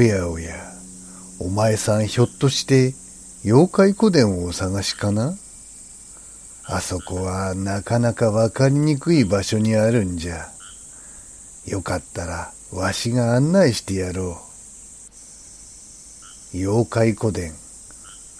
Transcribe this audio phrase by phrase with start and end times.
[0.00, 0.54] おやおや、
[1.40, 2.94] お前さんひょっとして
[3.44, 5.36] 妖怪古典をお探しかな？
[6.64, 10.46] あそこはなかなかわかりにくい場所にあるんじゃ。
[11.66, 14.40] よかったらわしが案内してやろ
[16.54, 16.56] う。
[16.56, 17.52] 妖怪古典。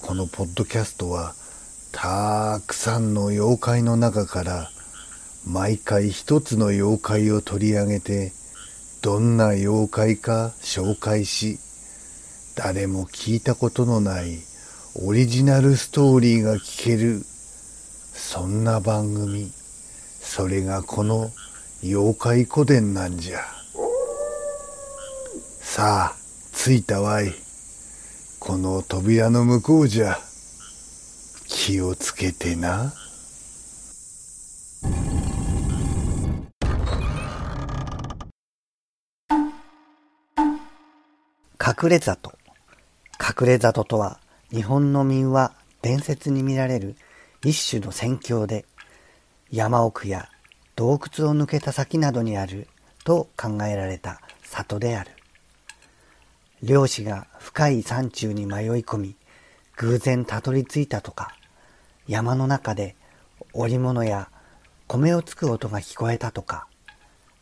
[0.00, 1.34] このポッドキャストは
[1.92, 4.70] たくさんの妖怪の中から
[5.46, 8.32] 毎回一つの妖怪を取り上げて
[9.02, 11.58] どんな妖怪か紹介し
[12.54, 14.38] 誰も聞いたことのない
[14.94, 17.24] オリジナルストーリーが聞ける
[18.12, 19.50] そんな番組。
[20.20, 21.30] それがこの
[21.82, 23.40] 妖怪古典なんじゃ。
[25.60, 26.16] さあ
[26.54, 27.34] 着いたわい。
[28.38, 30.18] この扉の向こうじゃ。
[31.46, 32.94] 気をつけてな。
[41.64, 42.32] 隠れ里。
[43.20, 44.18] 隠れ里とは、
[44.50, 46.96] 日本の民話、伝説に見られる
[47.44, 48.64] 一種の戦況で、
[49.48, 50.28] 山奥や
[50.74, 52.66] 洞窟を抜けた先などにある
[53.04, 55.12] と考えられた里である。
[56.64, 59.16] 漁師が深い山中に迷い込み、
[59.76, 61.36] 偶然たどり着いたとか、
[62.08, 62.96] 山の中で
[63.52, 64.30] 織物や
[64.88, 66.66] 米をつく音が聞こえたとか、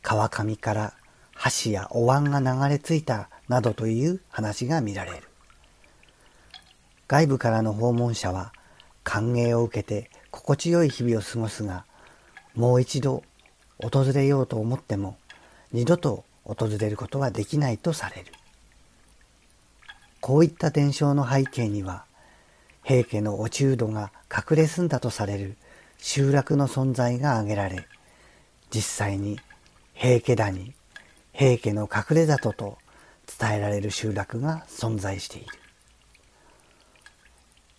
[0.00, 0.94] 川上から
[1.34, 5.22] 箸やお椀が流れ着いたなどという話が見られる。
[7.08, 8.52] 外部からの訪問者は
[9.04, 11.84] 歓迎を受けて心地よい日々を過ごすが、
[12.54, 13.22] もう一度
[13.78, 15.16] 訪れようと思っても
[15.72, 18.32] 二度と訪れることはできないとされる。
[20.20, 22.04] こういった伝承の背景には、
[22.82, 25.56] 平家の落人が隠れ住んだとされる
[25.98, 27.86] 集落の存在が挙げられ、
[28.70, 29.38] 実際に
[29.94, 30.74] 平家谷、
[31.32, 32.78] 平家の隠れ里と
[33.38, 35.48] 伝えられる集落が存在している。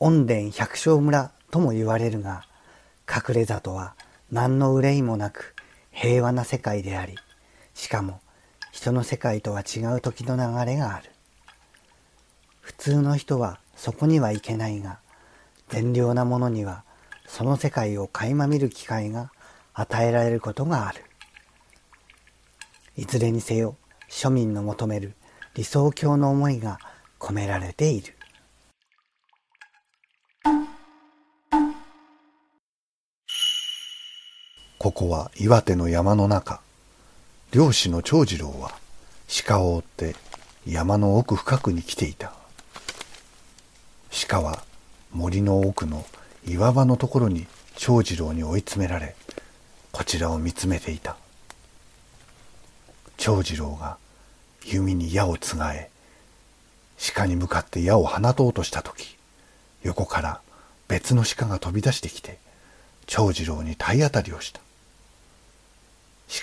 [0.00, 2.44] 恩田百姓村とも言われるが、
[3.08, 3.94] 隠れ里は
[4.32, 5.54] 何の憂いもなく
[5.92, 7.14] 平和な世界であり、
[7.74, 8.20] しかも
[8.72, 11.10] 人の世界とは違う時の流れがある。
[12.60, 14.98] 普通の人はそこには行けないが、
[15.68, 16.82] 善良な者には
[17.26, 19.30] その世界を垣間見る機会が
[19.72, 21.04] 与えられることがある。
[22.96, 23.76] いずれにせよ
[24.08, 25.14] 庶民の求める
[25.54, 26.80] 理想郷の思いが
[27.20, 28.16] 込められている。
[34.78, 36.60] ここは岩手の山の中。
[37.52, 38.72] 漁師の長次郎は
[39.46, 40.16] 鹿を追って
[40.66, 42.32] 山の奥深くに来ていた。
[44.28, 44.64] 鹿は
[45.12, 46.04] 森の奥の
[46.44, 49.14] 岩場のところに長次郎に追い詰められ、
[49.92, 51.16] こちらを見つめていた。
[53.16, 53.98] 長次郎が
[54.66, 55.90] 弓に矢をつがえ、
[57.14, 59.16] 鹿に向かって矢を放とうとした時、
[59.82, 60.40] 横から
[60.88, 62.38] 別の鹿が飛び出してきて、
[63.06, 64.60] 長次郎に体当たりをした。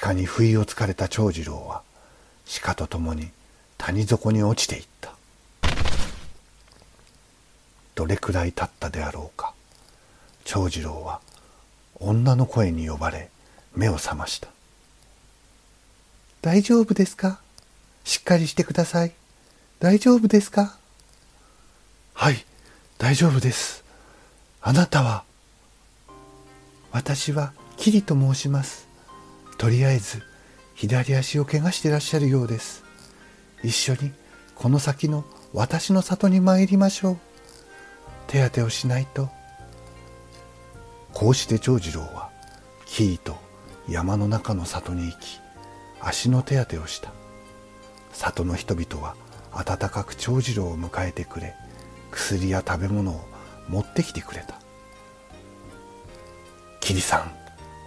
[0.01, 1.81] 鹿に不意をつかれた長次郎は、
[2.61, 3.31] 鹿と共に
[3.77, 5.13] 谷底に落ちていった。
[7.95, 9.53] どれくらい経ったであろうか。
[10.43, 11.21] 長次郎は
[11.99, 13.29] 女の声に呼ばれ
[13.75, 14.47] 目を覚ました。
[16.41, 17.39] 大丈夫ですか？
[18.03, 19.13] しっかりしてください。
[19.79, 20.77] 大丈夫ですか？
[22.13, 22.45] はい、
[22.97, 23.83] 大丈夫です。
[24.61, 25.23] あなたは？
[26.91, 28.87] 私はキリと申します。
[29.57, 30.21] とりあえず
[30.75, 32.83] 左足を怪我してらっしゃるようです。
[33.63, 34.11] 一緒に
[34.55, 35.23] この先の
[35.53, 37.17] 私の里に参りましょう。
[38.27, 39.29] 手当てをしないと。
[41.13, 42.29] こうして長次郎は
[42.85, 43.37] キリと
[43.89, 45.39] 山の中の里に行き、
[45.99, 47.11] 足の手当てをした。
[48.21, 49.15] 里の人々は
[49.51, 51.55] 温かく長次郎を迎えてくれ、
[52.11, 53.21] 薬や食べ物を
[53.67, 54.59] 持ってきてくれた。
[56.79, 57.31] キリさん、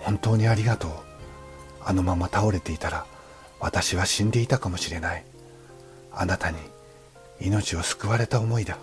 [0.01, 0.91] 本当にありがとう。
[1.85, 3.07] あのまま倒れていたら
[3.61, 5.25] 私は死んでいたかもしれない。
[6.13, 6.59] あなたに
[7.41, 8.79] 命を救われた思いだ。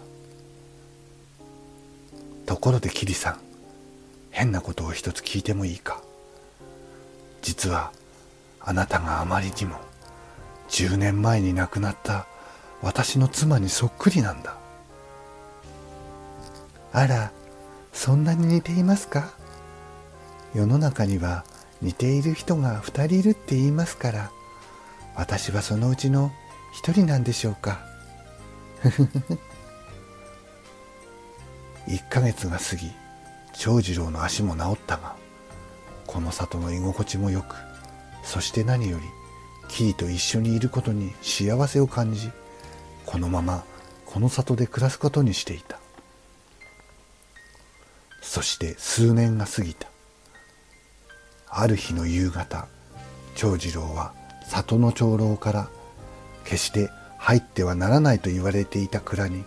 [2.46, 3.40] ところでキリさん、
[4.30, 6.02] 変なことを一つ聞いてもいいか？
[7.42, 7.92] 実は
[8.60, 9.76] あなたがあまりにも
[10.72, 12.26] 10年前に亡くなった
[12.82, 14.58] 私の妻にそっくりなんだ。
[16.94, 17.32] あら、
[17.94, 19.32] そんなに似ていますか？
[20.56, 21.46] 世の中には
[21.82, 24.32] 似ている人が2人いるって言いますから、
[25.16, 26.32] 私はそのうちの
[26.84, 27.86] 1人なんでしょうか？
[31.88, 32.92] 1ヶ月が過ぎ、
[33.54, 35.16] 長次郎の足も治ったが、
[36.08, 37.56] この里の居心地もよく、
[38.24, 39.06] そして何より、
[39.72, 42.30] キリと一緒にいることに幸せを感じ、
[43.06, 43.64] このまま
[44.06, 45.80] この里で暮らすことにしていた。
[48.22, 49.88] そして数年が過ぎた。
[51.50, 52.68] ある日の夕方
[53.36, 54.14] 長次郎は
[54.46, 55.70] 里の長老から
[56.44, 59.46] 決して入ってはならないと言われていた蔵に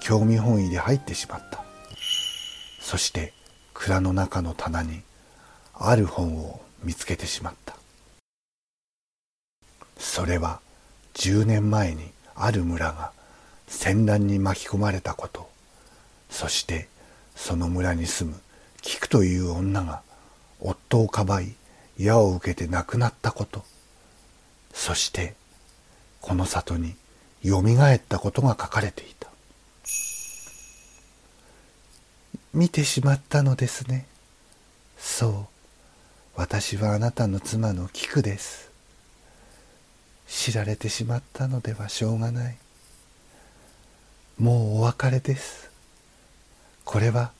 [0.00, 1.62] 興味本位で入ってしまった。
[2.80, 3.34] そして
[3.74, 5.02] 蔵の中の棚に
[5.74, 7.67] ある本を見つけてしまった。
[9.98, 10.60] それは
[11.14, 13.12] 10年前にある村が
[13.66, 15.48] 戦乱に巻き込まれたこと。
[16.30, 16.88] そして
[17.34, 18.40] その村に住む
[18.80, 20.02] 菊という女が
[20.60, 21.54] 夫をかばい
[21.98, 23.64] 矢を受けて亡くなったこと。
[24.72, 25.34] そして
[26.20, 26.94] この里に
[27.42, 29.28] よみがえったことが書かれていた。
[32.54, 34.06] 見てしまったのですね。
[34.96, 35.46] そう
[36.36, 38.67] 私はあなたの妻の菊です。
[40.28, 42.56] 知られてしまったのではしょうがない。
[44.38, 45.70] もうお別れです。
[46.84, 47.32] これは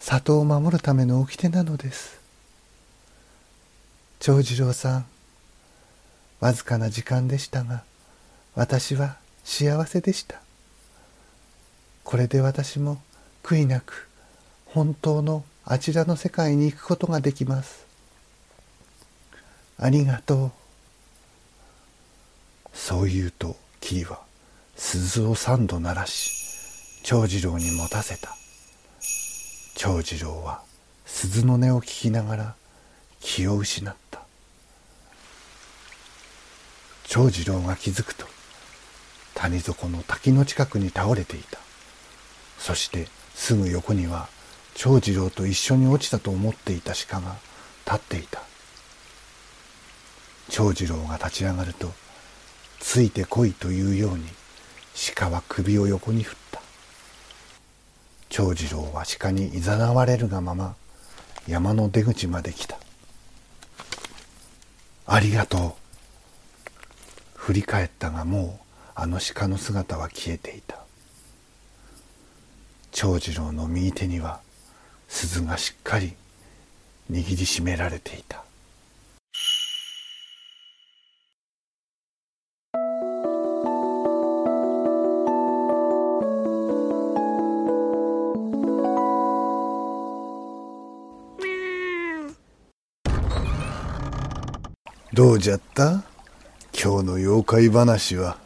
[0.00, 2.20] 里を守るための掟なのです。
[4.18, 5.06] 長次郎さん
[6.40, 7.84] わずかな時間でしたが
[8.54, 10.40] 私は幸せでした。
[12.02, 13.00] これで私も
[13.42, 14.08] 悔いなく
[14.66, 17.86] 本当のあちらの世界に行くことができます。
[19.78, 20.63] ありがとう。
[22.86, 24.20] そう言うと桐は
[24.76, 28.36] 鈴を三度鳴らし長次郎に持たせた。
[29.74, 30.60] 長次郎は
[31.06, 32.54] 鈴の音を聞きながら
[33.20, 34.20] 気を失った。
[37.04, 38.26] 長次郎が気づくと
[39.32, 41.58] 谷底の滝の近くに倒れていた。
[42.58, 44.28] そしてすぐ横には
[44.74, 47.36] 長次郎と一緒に落ちたと思っていた鹿が
[47.86, 48.42] 立っていた。
[50.50, 51.90] 長次郎が立ち上がると
[52.86, 54.24] ついてこいというように
[55.16, 56.60] 鹿は首を横に振った。
[58.28, 60.76] 長次郎は鹿にいざなわれるがまま
[61.48, 62.78] 山の出口まで来た。
[65.06, 65.72] ありがとう。
[67.34, 68.64] 振り返ったがもう
[68.94, 70.78] あの鹿の姿は消えていた。
[72.92, 74.40] 長次郎の右手には
[75.08, 76.14] 鈴がしっかり
[77.10, 78.43] 握りしめられていた。
[95.14, 96.02] どうじゃった？
[96.76, 98.36] 今日の妖怪話は。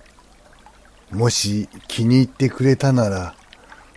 [1.11, 3.35] もし気に入ってくれたなら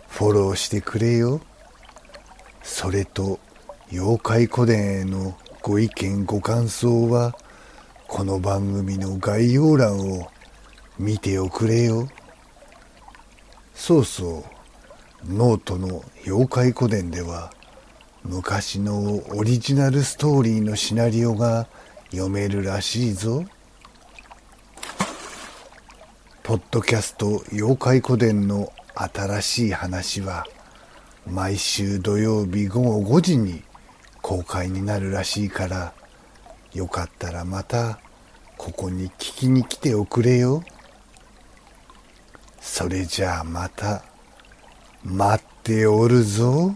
[0.08, 1.42] フォローしてくれよ。
[2.62, 3.40] それと
[3.92, 7.36] 妖怪古典へのご意見ご感想は
[8.08, 10.30] この番組の概要欄を
[10.98, 12.08] 見ておくれよ。
[13.74, 14.46] そうそ
[15.28, 17.52] う、ノートの妖怪古典では
[18.24, 21.66] 昔のオリジナルストーリーのシナリオが
[22.12, 23.42] 読めるらしいぞ。
[26.42, 30.44] ポッドキャスト妖怪古典の新しい話は
[31.26, 33.62] 毎週土曜日午後5時に
[34.20, 35.94] 公開になるらしいから
[36.74, 37.98] よかったらまた
[38.58, 40.62] ここに聞きに来ておくれよ。
[42.60, 44.04] それじゃあまた
[45.02, 46.74] 待っておるぞ。